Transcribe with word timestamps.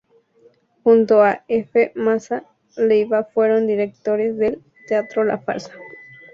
Junto 0.83 1.21
a 1.23 1.45
F. 1.47 1.91
Mazza 1.93 2.43
Leiva 2.75 3.23
fueron 3.23 3.67
directores 3.67 4.35
del 4.35 4.63
"Teatro 4.87 5.23
La 5.23 5.37
Farsa". 5.37 5.73